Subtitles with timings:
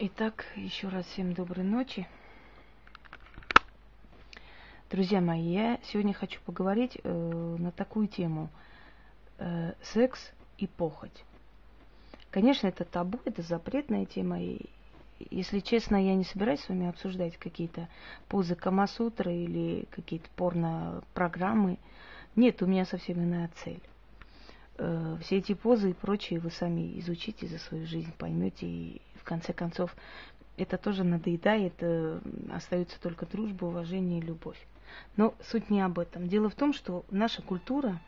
[0.00, 2.06] Итак, еще раз всем доброй ночи.
[4.92, 8.48] Друзья мои, я сегодня хочу поговорить э, на такую тему
[9.38, 11.24] э, секс и похоть.
[12.30, 14.40] Конечно, это табу, это запретная тема.
[14.40, 14.66] И,
[15.30, 17.88] если честно, я не собираюсь с вами обсуждать какие-то
[18.28, 21.76] позы Камасутры или какие-то порно-программы.
[22.36, 23.82] Нет, у меня совсем иная цель.
[24.76, 29.52] Э, все эти позы и прочие вы сами изучите за свою жизнь, поймете и конце
[29.52, 29.94] концов,
[30.56, 32.18] это тоже надоедает, э,
[32.50, 34.58] остается только дружба, уважение и любовь.
[35.16, 36.28] Но суть не об этом.
[36.28, 38.00] Дело в том, что наша культура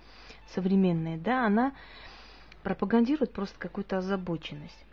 [0.55, 1.73] современная, да, она
[2.62, 4.84] пропагандирует просто какую-то озабоченность.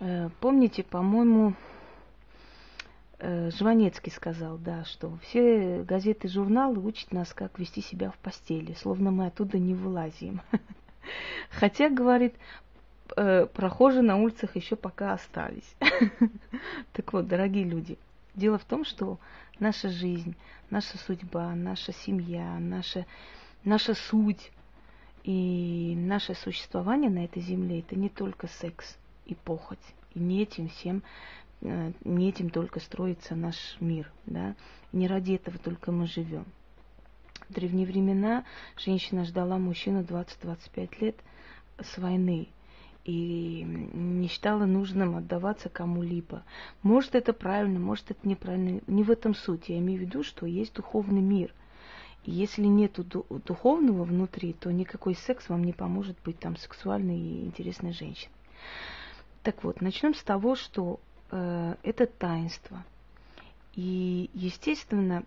[0.00, 1.54] Э, помните, по-моему,
[3.18, 8.74] э, Жванецкий сказал, да, что все газеты журналы учат нас, как вести себя в постели,
[8.74, 10.42] словно мы оттуда не вылазим.
[11.50, 12.34] Хотя, говорит,
[13.16, 15.76] э, прохожие на улицах еще пока остались.
[16.92, 17.98] Так вот, дорогие люди,
[18.34, 19.18] дело в том, что
[19.58, 20.34] наша жизнь,
[20.70, 23.06] наша судьба, наша семья, наша,
[23.64, 24.50] наша суть
[25.24, 29.78] и наше существование на этой земле это не только секс и похоть.
[30.14, 31.02] И не этим всем,
[31.62, 34.54] э, не этим только строится наш мир, да.
[34.92, 36.46] Не ради этого только мы живем.
[37.48, 38.44] В древние времена
[38.76, 41.16] женщина ждала мужчину 20-25 лет
[41.78, 42.48] с войны
[43.06, 46.42] и не считала нужным отдаваться кому-либо.
[46.82, 48.80] Может, это правильно, может, это неправильно.
[48.88, 49.68] Не в этом суть.
[49.68, 51.54] Я имею в виду, что есть духовный мир.
[52.24, 52.98] И если нет
[53.46, 58.34] духовного внутри, то никакой секс вам не поможет быть там сексуальной и интересной женщиной.
[59.44, 60.98] Так вот, начнем с того, что
[61.30, 62.84] э, это таинство.
[63.76, 65.22] И, естественно,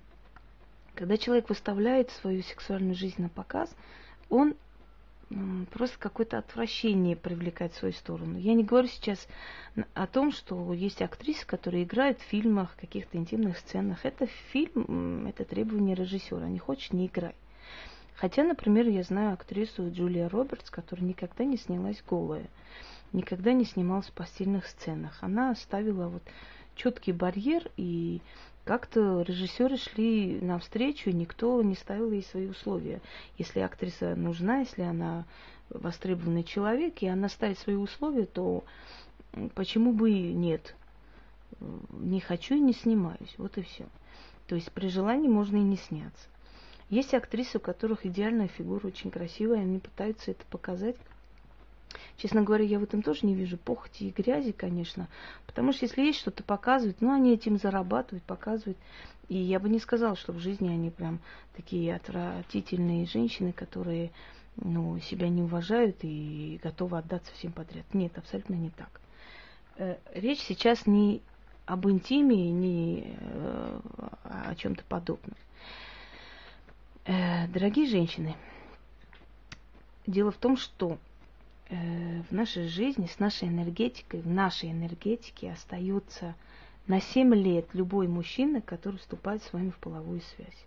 [0.96, 3.74] когда человек выставляет свою сексуальную жизнь на показ,
[4.30, 4.56] он
[5.72, 8.38] просто какое-то отвращение привлекать в свою сторону.
[8.40, 9.28] Я не говорю сейчас
[9.94, 14.06] о том, что есть актрисы, которые играют в фильмах, каких-то интимных сценах.
[14.06, 16.48] Это фильм, это требование режиссера.
[16.48, 17.36] Не хочешь, не играй.
[18.16, 22.50] Хотя, например, я знаю актрису Джулия Робертс, которая никогда не снялась голая,
[23.14, 25.18] никогда не снималась в постельных сценах.
[25.22, 26.24] Она оставила вот
[26.76, 28.22] четкий барьер и
[28.70, 33.02] как-то режиссеры шли навстречу, и никто не ставил ей свои условия.
[33.40, 35.26] Если актриса нужна, если она
[35.72, 38.64] востребованный человек, и она ставит свои условия, то
[39.56, 40.76] почему бы и нет?
[41.60, 43.34] Не хочу и не снимаюсь.
[43.40, 43.88] Вот и все.
[44.46, 46.28] То есть при желании можно и не сняться.
[46.92, 50.98] Есть актрисы, у которых идеальная фигура, очень красивая, они пытаются это показать
[52.18, 55.08] Честно говоря, я в этом тоже не вижу похоти и грязи, конечно.
[55.46, 58.78] Потому что если есть что-то показывать, ну, они этим зарабатывают, показывают.
[59.28, 61.20] И я бы не сказала, что в жизни они прям
[61.56, 64.12] такие отвратительные женщины, которые
[64.56, 67.86] ну, себя не уважают и готовы отдаться всем подряд.
[67.94, 69.02] Нет, абсолютно не так.
[69.78, 71.22] Э, речь сейчас не
[71.66, 73.80] об интиме, не э,
[74.24, 75.36] о чем-то подобном.
[77.06, 78.36] Э, дорогие женщины,
[80.06, 80.98] дело в том, что
[81.70, 86.36] в нашей жизни, с нашей энергетикой, в нашей энергетике остается
[86.88, 90.66] на 7 лет любой мужчина, который вступает с вами в половую связь.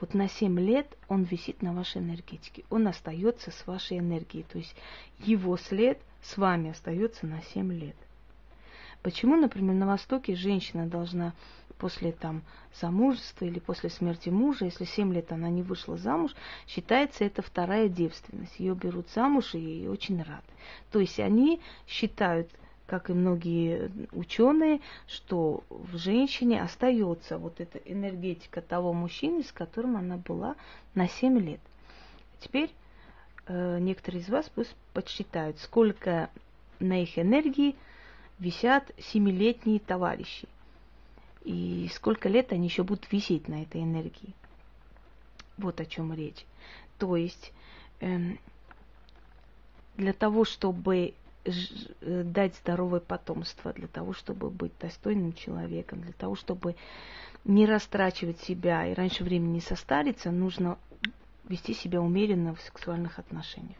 [0.00, 4.58] Вот на 7 лет он висит на вашей энергетике, он остается с вашей энергией, то
[4.58, 4.74] есть
[5.18, 7.96] его след с вами остается на 7 лет.
[9.02, 11.32] Почему, например, на Востоке женщина должна
[11.78, 12.42] после там
[12.78, 16.32] замужества или после смерти мужа, если 7 лет она не вышла замуж,
[16.68, 18.60] считается это вторая девственность.
[18.60, 20.42] Ее берут замуж и ей очень рады.
[20.92, 22.50] То есть они считают,
[22.86, 29.96] как и многие ученые, что в женщине остается вот эта энергетика того мужчины, с которым
[29.96, 30.56] она была
[30.94, 31.60] на 7 лет.
[32.40, 32.70] Теперь
[33.46, 36.28] э, некоторые из вас пусть подсчитают, сколько
[36.78, 37.74] на их энергии
[38.40, 40.48] висят семилетние товарищи.
[41.44, 44.34] И сколько лет они еще будут висеть на этой энергии.
[45.56, 46.44] Вот о чем речь.
[46.98, 47.52] То есть
[48.00, 48.38] эм,
[49.96, 51.14] для того, чтобы
[51.44, 56.76] э, дать здоровое потомство, для того, чтобы быть достойным человеком, для того, чтобы
[57.44, 60.78] не растрачивать себя и раньше времени не состариться, нужно
[61.44, 63.78] вести себя умеренно в сексуальных отношениях.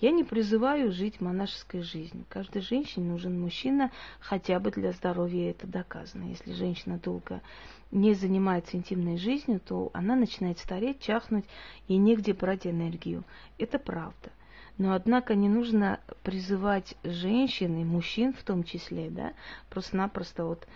[0.00, 2.24] Я не призываю жить монашеской жизнью.
[2.28, 3.90] Каждой женщине нужен мужчина
[4.20, 6.24] хотя бы для здоровья, это доказано.
[6.24, 7.42] Если женщина долго
[7.90, 11.46] не занимается интимной жизнью, то она начинает стареть, чахнуть,
[11.88, 13.24] и негде брать энергию.
[13.58, 14.30] Это правда.
[14.76, 19.32] Но, однако, не нужно призывать женщин и мужчин в том числе, да,
[19.68, 20.68] просто-напросто вот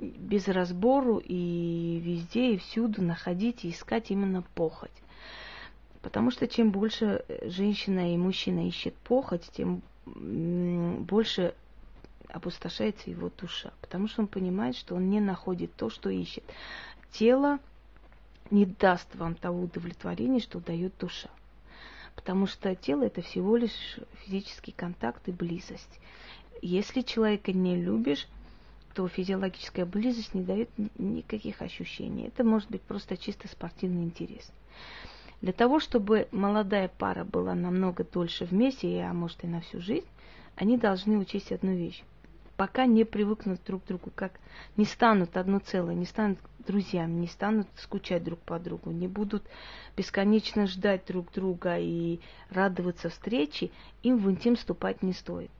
[0.00, 4.90] без разбору и везде и всюду находить и искать именно похоть.
[6.02, 11.54] Потому что чем больше э, женщина и мужчина ищет похоть, тем больше
[12.28, 16.44] опустошается его душа, потому что он понимает, что он не находит то, что ищет.
[17.12, 17.58] Тело
[18.50, 21.28] не даст вам того удовлетворения, что дает душа.
[22.14, 26.00] Потому что тело это всего лишь физический контакт и близость.
[26.62, 28.26] Если человека не любишь,
[28.94, 30.68] то физиологическая близость не дает
[30.98, 32.26] никаких ощущений.
[32.26, 34.50] Это может быть просто чисто спортивный интерес.
[35.40, 40.06] Для того, чтобы молодая пара была намного дольше вместе, а может и на всю жизнь,
[40.56, 42.02] они должны учесть одну вещь.
[42.56, 44.32] Пока не привыкнут друг к другу, как
[44.76, 49.42] не станут одно целое, не станут друзьями, не станут скучать друг по другу, не будут
[49.96, 52.20] бесконечно ждать друг друга и
[52.50, 53.70] радоваться встрече,
[54.02, 55.50] им в интим вступать не стоит.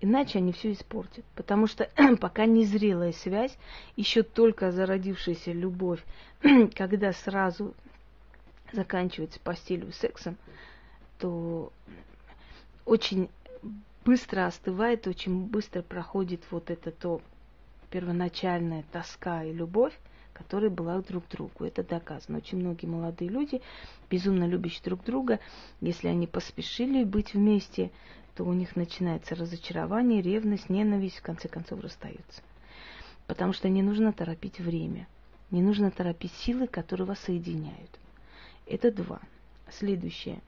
[0.00, 1.26] Иначе они все испортят.
[1.34, 1.90] Потому что
[2.20, 3.56] пока незрелая связь,
[3.96, 6.02] еще только зародившаяся любовь,
[6.74, 7.74] когда сразу
[8.72, 10.36] заканчивается постелью сексом,
[11.18, 11.72] то
[12.84, 13.28] очень
[14.04, 17.20] быстро остывает, очень быстро проходит вот это то
[17.90, 19.92] первоначальная тоска и любовь,
[20.32, 21.64] которая была друг к другу.
[21.64, 22.38] Это доказано.
[22.38, 23.62] Очень многие молодые люди,
[24.10, 25.40] безумно любящие друг друга,
[25.80, 27.90] если они поспешили быть вместе,
[28.34, 32.42] то у них начинается разочарование, ревность, ненависть, в конце концов расстаются.
[33.26, 35.08] Потому что не нужно торопить время.
[35.50, 37.98] Не нужно торопить силы, которые вас соединяют.
[38.66, 39.20] Это два.
[39.70, 40.40] Следующее.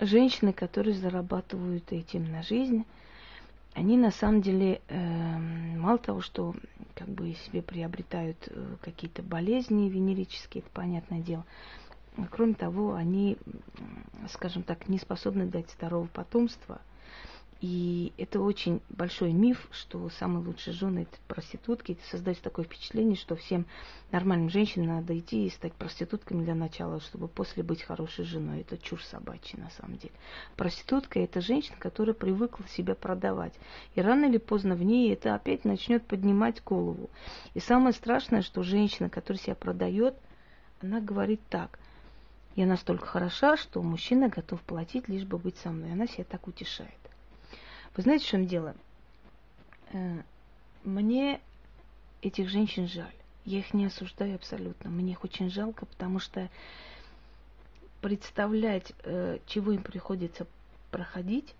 [0.00, 2.84] Женщины, которые зарабатывают этим на жизнь,
[3.74, 5.38] они на самом деле э,
[5.78, 6.54] мало того, что
[6.94, 11.46] как бы себе приобретают э, какие-то болезни венерические, это понятное дело,
[12.30, 13.38] Кроме того, они,
[14.28, 16.80] скажем так, не способны дать здорового потомства.
[17.62, 21.96] И это очень большой миф, что самые лучшие жены это проститутки.
[22.10, 23.66] Создается такое впечатление, что всем
[24.10, 28.62] нормальным женщинам надо идти и стать проститутками для начала, чтобы после быть хорошей женой.
[28.62, 30.12] Это чушь собачья на самом деле.
[30.56, 33.54] Проститутка это женщина, которая привыкла себя продавать.
[33.94, 37.10] И рано или поздно в ней это опять начнет поднимать голову.
[37.54, 40.16] И самое страшное, что женщина, которая себя продает,
[40.80, 41.78] она говорит так–
[42.54, 45.92] я настолько хороша, что мужчина готов платить, лишь бы быть со мной.
[45.92, 47.01] Она себя так утешает.
[47.96, 48.74] Вы знаете, в чем дело?
[49.92, 50.22] Э,
[50.84, 51.40] мне
[52.22, 53.14] этих женщин жаль.
[53.44, 54.90] Я их не осуждаю абсолютно.
[54.90, 56.48] Мне их очень жалко, потому что
[58.00, 60.46] представлять, э, чего им приходится
[60.90, 61.54] проходить,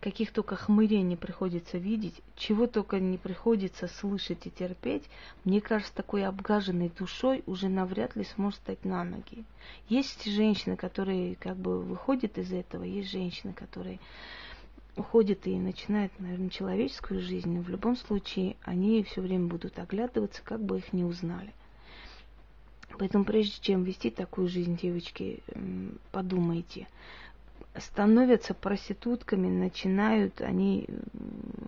[0.00, 5.04] каких только хмырей не приходится видеть, чего только не приходится слышать и терпеть,
[5.44, 9.44] мне кажется, такой обгаженной душой уже навряд ли сможет стать на ноги.
[9.88, 13.98] Есть женщины, которые как бы выходят из этого, есть женщины, которые
[14.98, 20.60] уходят и начинают, наверное, человеческую жизнь, в любом случае они все время будут оглядываться, как
[20.60, 21.52] бы их не узнали.
[22.98, 25.42] Поэтому прежде чем вести такую жизнь, девочки,
[26.10, 26.88] подумайте,
[27.76, 30.88] становятся проститутками, начинают они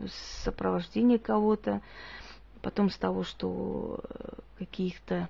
[0.07, 1.83] с сопровождения кого-то,
[2.63, 5.29] потом с того, что э, каких-то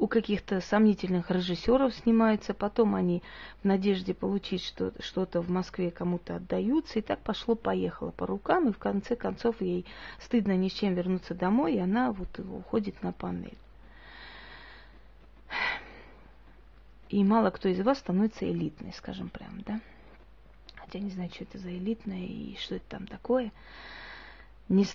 [0.00, 3.22] у каких-то сомнительных режиссеров снимаются, потом они
[3.62, 8.72] в надежде получить что- что-то в Москве кому-то отдаются, и так пошло-поехало по рукам, и
[8.72, 9.84] в конце концов ей
[10.18, 13.58] стыдно ни с чем вернуться домой, и она вот уходит на панель.
[17.10, 19.80] И мало кто из вас становится элитной, скажем прям, да?
[20.76, 23.52] хотя не знаю, что это за элитное и что это там такое.
[24.70, 24.86] Не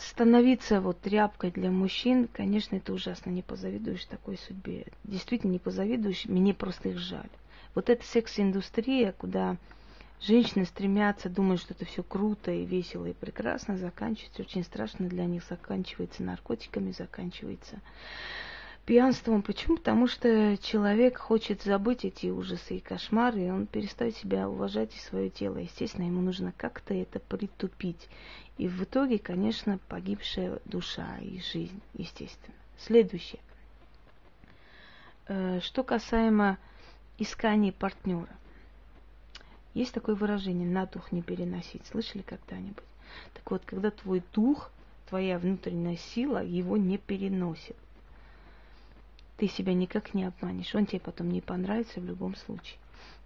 [0.00, 4.86] становиться вот тряпкой для мужчин, конечно, это ужасно, не позавидуешь такой судьбе.
[5.04, 7.28] Действительно, не позавидуешь, мне просто их жаль.
[7.74, 9.56] Вот эта секс-индустрия, куда
[10.20, 15.24] женщины стремятся, думают, что это все круто и весело и прекрасно, заканчивается очень страшно для
[15.24, 17.80] них, заканчивается наркотиками, заканчивается
[18.90, 19.42] пьянством.
[19.42, 19.76] Почему?
[19.76, 24.98] Потому что человек хочет забыть эти ужасы и кошмары, и он перестает себя уважать и
[24.98, 25.58] свое тело.
[25.58, 28.08] Естественно, ему нужно как-то это притупить.
[28.58, 32.56] И в итоге, конечно, погибшая душа и жизнь, естественно.
[32.78, 33.40] Следующее.
[35.28, 36.58] Э, что касаемо
[37.16, 38.34] искания партнера.
[39.72, 41.86] Есть такое выражение «на дух не переносить».
[41.86, 42.82] Слышали когда-нибудь?
[43.34, 44.72] Так вот, когда твой дух,
[45.08, 47.76] твоя внутренняя сила его не переносит–
[49.40, 50.74] ты себя никак не обманешь.
[50.74, 52.78] Он тебе потом не понравится в любом случае.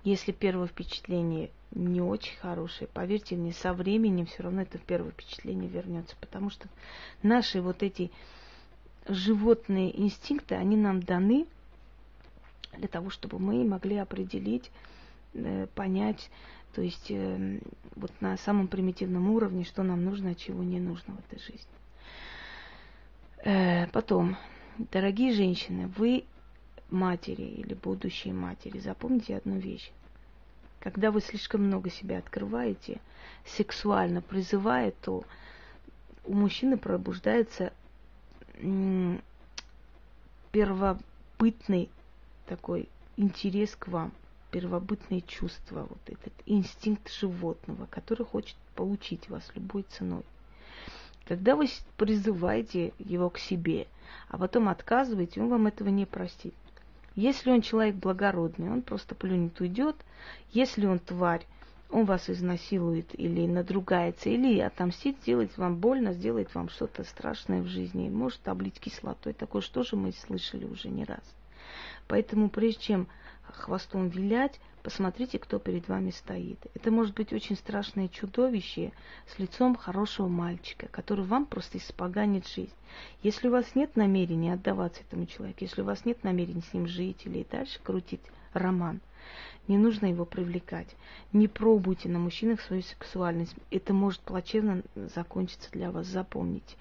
[0.04, 5.68] Если первое впечатление не очень хорошее, поверьте мне, со временем все равно это первое впечатление
[5.68, 6.14] вернется.
[6.20, 6.68] Потому что
[7.24, 8.12] наши вот эти
[9.08, 11.46] животные инстинкты, они нам даны
[12.78, 14.70] для того, чтобы мы могли определить,
[15.32, 16.30] э, понять,
[16.76, 17.58] то есть э,
[17.96, 21.74] вот на самом примитивном уровне, что нам нужно, а чего не нужно в этой жизни.
[23.44, 24.36] Э, потом,
[24.76, 26.24] Дорогие женщины, вы
[26.90, 29.92] матери или будущие матери, запомните одну вещь.
[30.80, 33.00] Когда вы слишком много себя открываете,
[33.44, 35.24] сексуально призывая, то
[36.24, 37.72] у мужчины пробуждается
[40.50, 41.88] первобытный
[42.46, 44.12] такой интерес к вам,
[44.50, 50.24] первобытные чувства, вот этот инстинкт животного, который хочет получить вас любой ценой.
[51.26, 53.86] Когда вы призываете его к себе,
[54.28, 56.54] а потом отказываете, он вам этого не простит.
[57.16, 59.96] Если он человек благородный, он просто плюнет, уйдет.
[60.50, 61.46] Если он тварь,
[61.90, 67.66] он вас изнасилует или надругается, или отомстит, сделает вам больно, сделает вам что-то страшное в
[67.66, 69.32] жизни, может облить кислотой.
[69.32, 71.22] Такое что же мы слышали уже не раз.
[72.08, 73.06] Поэтому прежде чем
[73.44, 76.58] хвостом вилять, посмотрите, кто перед вами стоит.
[76.74, 78.92] Это может быть очень страшное чудовище
[79.26, 82.74] с лицом хорошего мальчика, который вам просто испоганит жизнь.
[83.22, 86.86] Если у вас нет намерения отдаваться этому человеку, если у вас нет намерения с ним
[86.86, 88.20] жить или дальше крутить
[88.52, 89.00] роман,
[89.68, 90.94] не нужно его привлекать.
[91.32, 93.54] Не пробуйте на мужчинах свою сексуальность.
[93.70, 96.76] Это может плачевно закончиться для вас, запомните.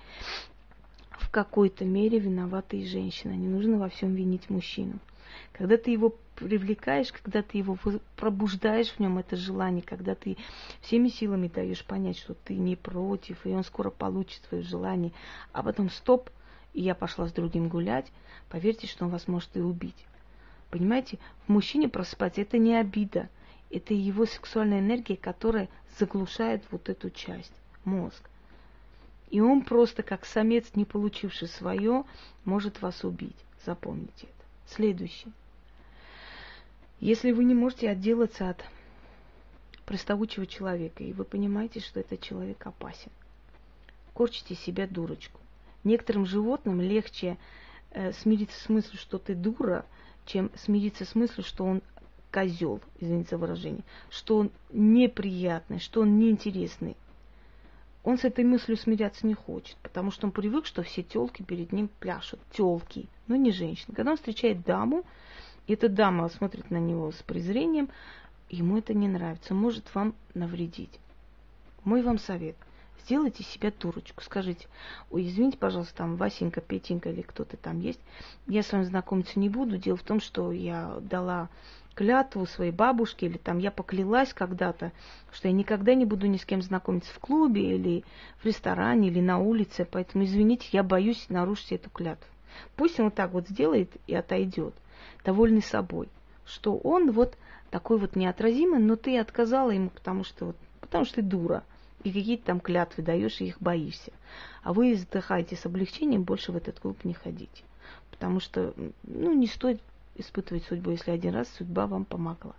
[1.20, 3.32] В какой-то мере виновата и женщина.
[3.32, 5.00] Не нужно во всем винить мужчину.
[5.51, 7.77] Когда ты его привлекаешь, когда ты его
[8.15, 10.38] пробуждаешь в нем это желание, когда ты
[10.82, 15.12] всеми силами даешь понять, что ты не против, и он скоро получит свое желание,
[15.51, 16.29] а потом стоп,
[16.74, 18.12] и я пошла с другим гулять,
[18.50, 20.05] поверьте, что он вас может и убить.
[20.70, 23.29] Понимаете, в мужчине просыпаться это не обида,
[23.70, 27.53] это его сексуальная энергия, которая заглушает вот эту часть,
[27.86, 28.29] мозг.
[29.33, 32.03] И он просто, как самец, не получивший свое,
[32.45, 33.35] может вас убить.
[33.65, 34.75] Запомните это.
[34.75, 35.33] Следующее.
[36.99, 38.63] Если вы не можете отделаться от
[39.87, 43.11] приставучего человека, и вы понимаете, что этот человек опасен,
[44.13, 45.39] корчите себя дурочку.
[45.83, 47.39] Некоторым животным легче
[47.89, 49.83] э, смириться с мыслью, что ты дура,
[50.27, 51.81] чем смириться с мыслью, что он
[52.31, 56.95] козел, извините за выражение, что он неприятный, что он неинтересный.
[58.03, 61.72] Он с этой мыслью смиряться не хочет, потому что он привык, что все телки перед
[61.72, 62.39] ним пляшут.
[62.51, 63.95] Телки, но не женщины.
[63.95, 65.05] Когда он встречает даму,
[65.67, 67.89] и эта дама смотрит на него с презрением,
[68.50, 71.00] ему это не нравится, может вам навредить.
[71.86, 72.57] Мой вам совет.
[73.05, 74.24] Сделайте себя дурочку.
[74.24, 74.67] Скажите,
[75.12, 78.00] ой, извините, пожалуйста, там Васенька, Петенька или кто-то там есть.
[78.48, 79.77] Я с вами знакомиться не буду.
[79.77, 81.50] Дело в том, что я дала
[81.95, 84.91] клятву своей бабушке, или там я поклялась когда-то,
[85.31, 88.03] что я никогда не буду ни с кем знакомиться в клубе, или
[88.41, 92.27] в ресторане, или на улице, поэтому, извините, я боюсь нарушить эту клятву.
[92.75, 94.73] Пусть он вот так вот сделает и отойдет,
[95.23, 96.07] довольный собой,
[96.45, 97.38] что он вот
[97.71, 101.63] такой вот неотразимый, но ты отказала ему, потому что вот, потому что ты дура,
[102.03, 104.12] и какие-то там клятвы даешь, и их боишься.
[104.62, 107.63] А вы вздыхаете с облегчением, больше в этот клуб не ходите.
[108.12, 108.73] Потому что,
[109.03, 109.81] ну, не стоит
[110.15, 112.55] испытывать судьбу, если один раз судьба вам помогла.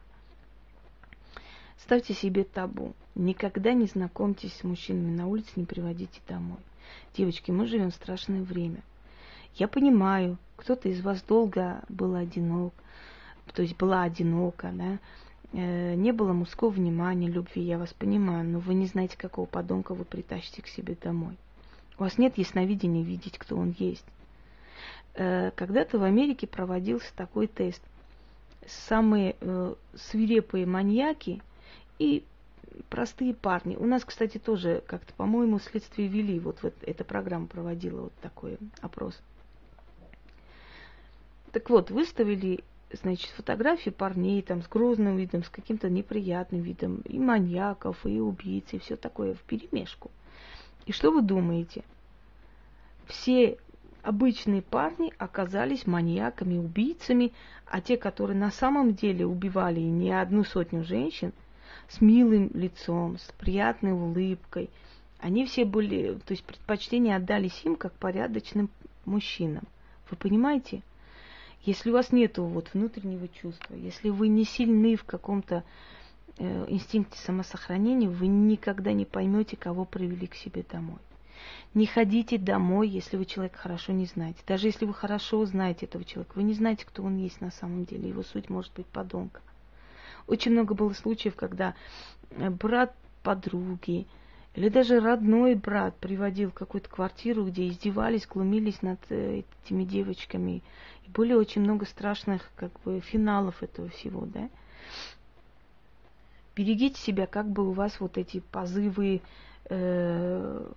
[1.78, 2.94] Ставьте себе табу.
[3.14, 6.58] Никогда не знакомьтесь с мужчинами на улице, не приводите домой.
[7.16, 8.82] Девочки, мы живем в страшное время.
[9.54, 12.72] Я понимаю, кто-то из вас долго был одинок,
[13.52, 14.98] то есть была одинока, да,
[15.52, 19.94] э, не было мужского внимания, любви, я вас понимаю, но вы не знаете, какого подонка
[19.94, 21.36] вы притащите к себе домой.
[21.98, 24.04] У вас нет ясновидения видеть, кто он есть.
[25.14, 27.82] Э, когда-то в Америке проводился такой тест.
[28.66, 31.42] Самые э, свирепые маньяки
[31.98, 32.24] и
[32.88, 33.76] простые парни.
[33.76, 36.40] У нас, кстати, тоже как-то, по-моему, следствие вели.
[36.40, 39.20] Вот, вот эта программа проводила вот такой опрос.
[41.52, 47.18] Так вот, выставили, значит, фотографии парней там с грозным видом, с каким-то неприятным видом, и
[47.18, 50.10] маньяков, и убийц, и все такое в перемешку.
[50.86, 51.84] И что вы думаете?
[53.06, 53.58] Все
[54.04, 57.32] обычные парни оказались маньяками, убийцами,
[57.66, 61.32] а те, которые на самом деле убивали не одну сотню женщин,
[61.88, 64.70] с милым лицом, с приятной улыбкой,
[65.18, 68.68] они все были, то есть предпочтение отдались им как порядочным
[69.06, 69.64] мужчинам.
[70.10, 70.82] Вы понимаете?
[71.62, 75.64] Если у вас нет вот внутреннего чувства, если вы не сильны в каком-то
[76.36, 80.98] э, инстинкте самосохранения, вы никогда не поймете, кого привели к себе домой.
[81.74, 84.40] Не ходите домой, если вы человека хорошо не знаете.
[84.46, 87.84] Даже если вы хорошо знаете этого человека, вы не знаете, кто он есть на самом
[87.84, 88.08] деле.
[88.08, 89.40] Его суть может быть подонка.
[90.26, 91.74] Очень много было случаев, когда
[92.30, 94.06] э, брат подруги
[94.54, 100.62] или даже родной брат приводил в какую-то квартиру, где издевались, глумились над э, этими девочками.
[101.04, 104.48] И были очень много страшных как бы финалов этого всего, да.
[106.54, 109.22] Берегите себя, как бы у вас вот эти позывы
[109.64, 110.72] э,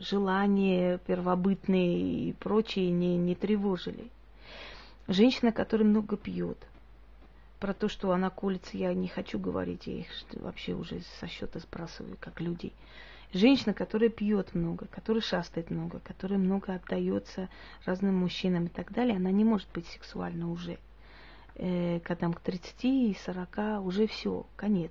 [0.00, 4.10] желания первобытные и прочие не, не тревожили.
[5.06, 6.58] Женщина, которая много пьет,
[7.60, 11.58] про то, что она колется, я не хочу говорить, я их вообще уже со счета
[11.58, 12.72] сбрасываю, как людей.
[13.32, 17.48] Женщина, которая пьет много, которая шастает много, которая много отдается
[17.84, 20.78] разным мужчинам и так далее, она не может быть сексуальна уже.
[21.54, 24.90] Э, когда там к 30 и 40 уже все, конец.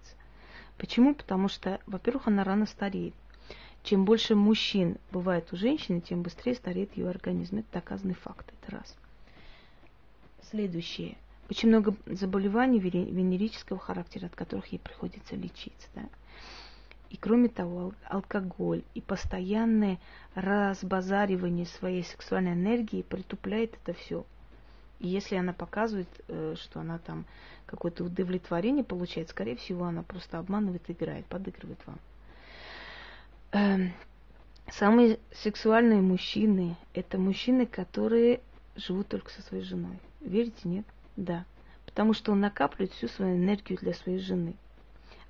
[0.78, 1.16] Почему?
[1.16, 3.16] Потому что, во-первых, она рано стареет.
[3.89, 7.58] Чем больше мужчин бывает у женщины, тем быстрее стареет ее организм.
[7.58, 8.96] Это доказанный факт, это раз.
[10.51, 11.17] Следующее.
[11.50, 15.88] Очень много заболеваний венерического характера, от которых ей приходится лечиться.
[15.96, 16.03] Да?
[17.10, 19.98] И кроме того, алкоголь и постоянное
[20.36, 24.24] разбазаривание своей сексуальной энергии притупляет это все.
[25.00, 27.25] И если она показывает, э, что она там
[27.65, 31.98] какое-то удовлетворение получает, скорее всего, она просто обманывает, играет, подыгрывает вам.
[33.51, 33.94] Эм,
[34.72, 38.41] самые сексуальные мужчины– это мужчины, которые
[38.75, 40.00] живут только со своей женой.
[40.22, 40.86] Верите, нет?
[41.15, 41.46] Да.
[41.86, 44.56] Потому что он накапливает всю свою энергию для своей жены–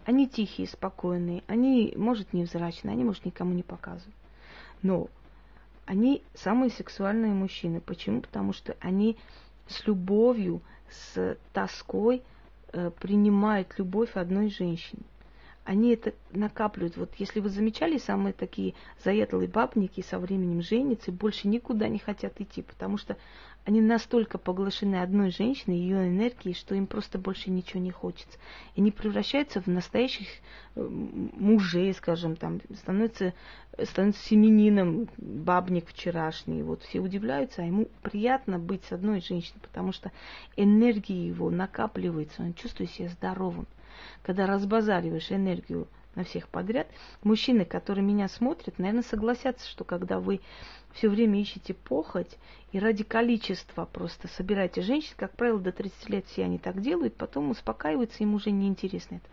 [0.09, 4.15] они тихие, спокойные, они, может, невзрачные, они, может, никому не показывают.
[4.81, 5.07] Но
[5.85, 7.79] они самые сексуальные мужчины.
[7.79, 8.21] Почему?
[8.21, 9.17] Потому что они
[9.67, 12.23] с любовью, с тоской
[12.71, 15.03] э, принимают любовь одной женщины.
[15.63, 16.97] Они это накапливают.
[16.97, 18.73] Вот если вы замечали, самые такие
[19.03, 23.17] заядлые бабники со временем женятся и больше никуда не хотят идти, потому что
[23.65, 28.39] они настолько поглощены одной женщиной, ее энергией, что им просто больше ничего не хочется.
[28.73, 30.27] И они превращаются в настоящих
[30.75, 33.33] э, мужей, скажем, там, становятся,
[33.83, 36.63] становятся семенином, бабник вчерашний.
[36.63, 40.11] Вот все удивляются, а ему приятно быть с одной женщиной, потому что
[40.55, 43.67] энергия его накапливается, он чувствует себя здоровым.
[44.23, 46.87] Когда разбазариваешь энергию на всех подряд,
[47.23, 50.41] мужчины, которые меня смотрят, наверное, согласятся, что когда вы
[50.93, 52.37] все время ищете похоть
[52.71, 57.15] и ради количества просто собираете женщин, как правило, до 30 лет все они так делают,
[57.15, 59.27] потом успокаиваются, им уже неинтересно это.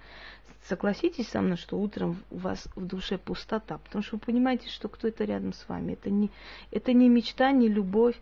[0.69, 4.89] Согласитесь со мной, что утром у вас в душе пустота, потому что вы понимаете, что
[4.89, 5.93] кто это рядом с вами.
[5.93, 6.31] Это не,
[6.73, 8.17] это не мечта, не любовь.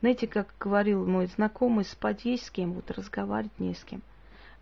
[0.00, 4.00] Знаете, как говорил мой знакомый, спать есть с кем, вот разговаривать не с кем.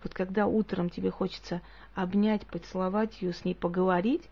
[0.02, 1.60] Вот когда утром тебе хочется
[1.94, 4.22] обнять, поцеловать ее, с ней поговорить,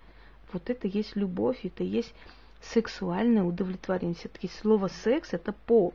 [0.52, 2.14] вот это есть любовь, это есть
[2.60, 4.14] сексуальное удовлетворение.
[4.14, 5.94] Все-таки слово секс это пол.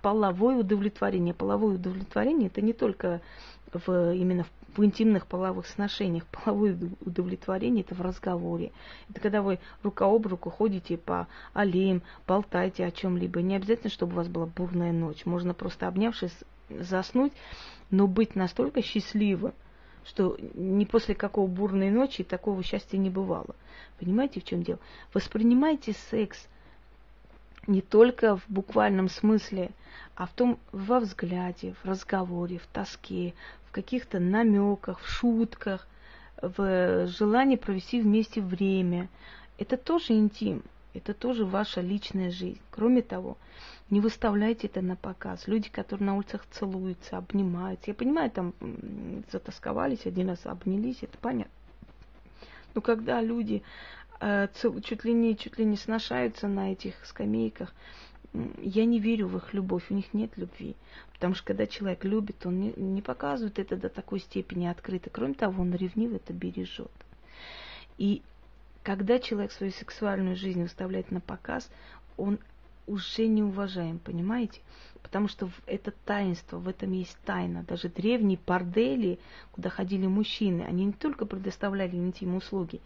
[0.00, 1.34] Половое удовлетворение.
[1.34, 3.20] Половое удовлетворение это не только
[3.72, 6.24] в, именно в, в интимных половых сношениях.
[6.26, 8.72] Половое удовлетворение это в разговоре.
[9.10, 13.42] Это когда вы рука об руку ходите по аллеям, болтаете о чем-либо.
[13.42, 15.24] Не обязательно, чтобы у вас была бурная ночь.
[15.26, 16.36] Можно просто обнявшись
[16.68, 17.32] заснуть,
[17.90, 19.52] но быть настолько счастливым,
[20.04, 23.54] что ни после какого бурной ночи такого счастья не бывало.
[23.98, 24.78] Понимаете, в чем дело?
[25.12, 26.46] Воспринимайте секс
[27.66, 29.70] не только в буквальном смысле,
[30.14, 33.34] а в том во взгляде, в разговоре, в тоске,
[33.66, 35.86] в каких-то намеках, в шутках,
[36.42, 39.08] в желании провести вместе время.
[39.58, 40.62] Это тоже интим,
[40.94, 42.60] это тоже ваша личная жизнь.
[42.70, 43.36] Кроме того,
[43.90, 45.46] не выставляйте это на показ.
[45.48, 47.90] Люди, которые на улицах целуются, обнимаются.
[47.90, 48.54] Я понимаю, там
[49.30, 51.52] затасковались, один раз обнялись, это понятно.
[52.74, 53.62] Но когда люди
[54.20, 54.48] э,
[54.84, 57.74] чуть ли не чуть ли не сношаются на этих скамейках,
[58.62, 60.76] я не верю в их любовь, у них нет любви.
[61.12, 65.10] Потому что когда человек любит, он не, не показывает это до такой степени открыто.
[65.10, 66.90] Кроме того, он ревнив это бережет.
[67.96, 68.22] И
[68.84, 71.68] когда человек свою сексуальную жизнь выставляет на показ,
[72.16, 72.38] он
[72.86, 74.60] уже не уважаем, понимаете?
[75.02, 77.64] Потому что это таинство, в этом есть тайна.
[77.64, 79.18] Даже древние бордели,
[79.52, 82.82] куда ходили мужчины, они не только предоставляли интим услуги,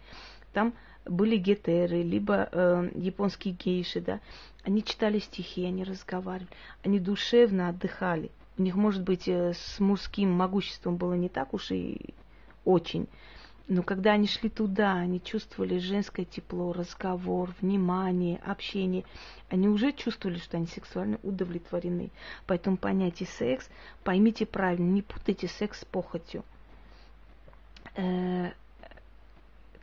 [0.53, 0.73] там
[1.05, 4.21] были гетеры, либо э, японские гейши, да,
[4.63, 6.49] они читали стихи, они разговаривали,
[6.81, 8.31] они душевно отдыхали.
[8.57, 12.13] У них, может быть, э, с мужским могуществом было не так уж и
[12.63, 13.07] очень,
[13.69, 19.05] но когда они шли туда, они чувствовали женское тепло, разговор, внимание, общение.
[19.47, 22.09] Они уже чувствовали, что они сексуально удовлетворены.
[22.47, 23.69] Поэтому понятие секс,
[24.03, 26.43] поймите правильно, не путайте секс с похотью.
[27.95, 28.53] Э,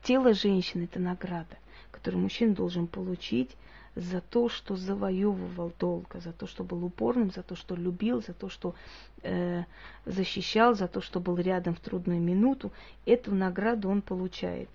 [0.03, 1.57] тело женщины– это награда,
[2.07, 3.57] которую мужчина должен получить
[3.97, 8.33] за то, что завоевывал долго, за то, что был упорным, за то, что любил, за
[8.33, 8.77] то, что
[9.23, 9.65] э,
[10.05, 12.71] защищал, за то, что был рядом в трудную минуту,
[13.07, 14.69] эту награду он получает.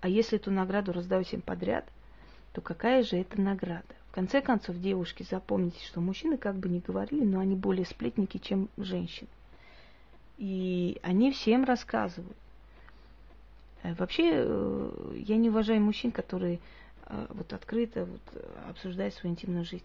[0.00, 1.84] А если эту награду раздают всем подряд,
[2.54, 3.84] то какая же это награда?
[4.08, 8.38] В конце концов, девушки, запомните, что мужчины как бы не говорили, но они более сплетники,
[8.38, 9.28] чем женщины.
[10.38, 12.38] И они всем рассказывают.
[13.84, 16.58] Э, вообще, э, я не уважаю мужчин, которые
[17.06, 19.84] э, вот открыто вот, обсуждать свою интимную жизнь.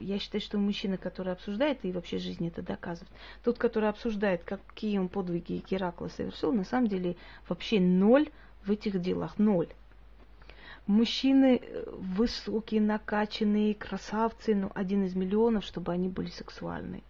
[0.00, 3.12] Я считаю, что мужчина, который обсуждает и вообще жизнь это доказывает,
[3.44, 7.14] тот, который обсуждает, какие он подвиги Геракла совершил, на самом деле
[7.48, 8.28] вообще ноль
[8.64, 9.68] в этих делах, ноль.
[10.88, 17.04] Мужчины высокие, накачанные, красавцы, ну, один из миллионов, чтобы они были сексуальны.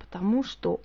[0.00, 0.80] Потому что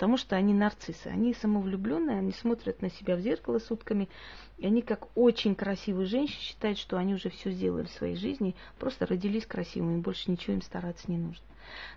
[0.00, 4.08] Потому что они нарциссы, они самовлюбленные, они смотрят на себя в зеркало сутками,
[4.56, 8.56] и они как очень красивые женщины считают, что они уже все сделали в своей жизни,
[8.78, 11.44] просто родились красивыми, больше ничего им стараться не нужно.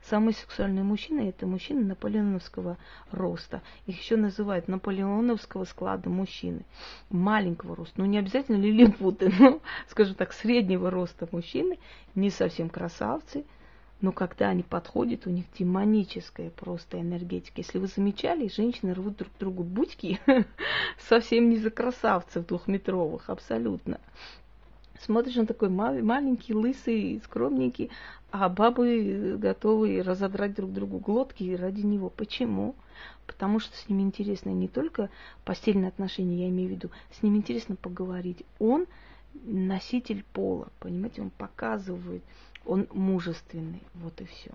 [0.01, 2.77] Самые сексуальные мужчины– это мужчины наполеоновского
[3.09, 3.61] роста.
[3.85, 6.65] Их еще называют наполеоновского склада мужчины.
[7.09, 8.01] Маленького роста.
[8.01, 11.79] Ну, не обязательно лилипуты, но, скажем так, среднего роста мужчины.
[12.15, 13.45] Не совсем красавцы–
[14.01, 17.61] но когда они подходят, у них демоническая просто энергетика.
[17.61, 20.19] Если вы замечали, женщины рвут друг другу будьки
[20.99, 23.99] совсем не за красавцев двухметровых, абсолютно.
[24.99, 27.91] Смотришь, он такой маленький, лысый, скромненький,
[28.31, 32.09] а бабы готовы разодрать друг другу глотки ради него.
[32.09, 32.75] Почему?
[33.27, 35.09] Потому что с ним интересно не только
[35.45, 38.43] постельные отношения, я имею в виду, с ним интересно поговорить.
[38.59, 38.85] Он
[39.43, 42.23] носитель пола, понимаете, он показывает,
[42.65, 43.81] он мужественный.
[43.95, 44.51] Вот и все.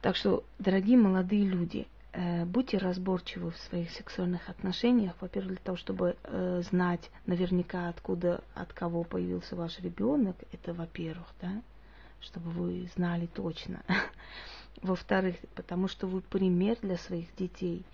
[0.00, 5.14] Так что, дорогие молодые люди, э, будьте разборчивы в своих сексуальных отношениях.
[5.20, 10.36] Во-первых, для того, чтобы э, знать наверняка, откуда, от кого появился ваш ребенок.
[10.50, 11.62] Это во-первых, да,
[12.20, 13.82] чтобы вы знали точно.
[14.82, 17.84] Во-вторых, потому что вы пример для своих детей.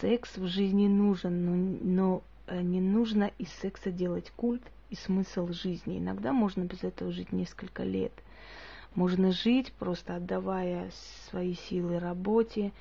[0.00, 5.48] Секс в жизни нужен, но, но э, не нужно из секса делать культ и смысл
[5.52, 5.98] жизни.
[5.98, 8.12] Иногда можно без этого жить несколько лет.
[8.94, 10.90] Можно жить, просто отдавая
[11.30, 12.72] свои силы работе,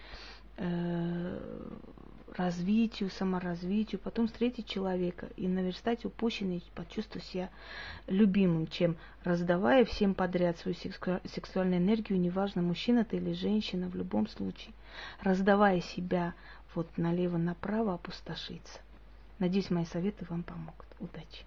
[0.58, 1.40] э,
[2.36, 7.50] развитию, саморазвитию, потом встретить человека и наверстать упущенный, почувствовать себя
[8.08, 14.28] любимым, чем раздавая всем подряд свою сексуальную энергию, неважно, мужчина ты или женщина, в любом
[14.28, 14.74] случае,
[15.22, 16.34] раздавая себя
[16.76, 18.80] вот налево-направо, опустошиться.
[19.40, 20.86] Надеюсь, мои советы вам помогут.
[21.00, 21.46] Удачи!